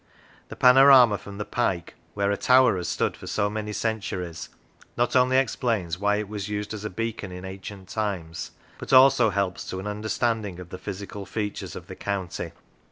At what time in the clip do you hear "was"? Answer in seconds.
6.27-6.49